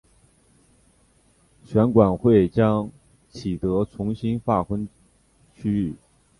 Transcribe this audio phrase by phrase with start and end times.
[1.63, 2.89] 选管会将
[3.29, 4.87] 启德重新分划选
[5.53, 5.95] 区。